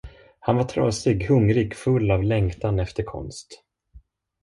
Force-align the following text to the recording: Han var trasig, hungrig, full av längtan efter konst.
Han 0.39 0.55
var 0.57 0.63
trasig, 0.63 1.23
hungrig, 1.27 1.75
full 1.75 2.11
av 2.11 2.23
längtan 2.23 2.79
efter 2.79 3.03
konst. 3.03 3.63